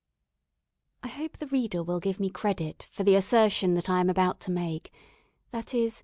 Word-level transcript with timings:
I 1.03 1.09
hope 1.09 1.37
the 1.37 1.45
reader 1.45 1.83
will 1.83 1.99
give 1.99 2.19
me 2.19 2.31
credit 2.31 2.87
for 2.89 3.03
the 3.03 3.13
assertion 3.13 3.75
that 3.75 3.87
I 3.87 3.99
am 3.99 4.09
about 4.09 4.39
to 4.39 4.51
make, 4.51 4.91
viz. 5.53 5.99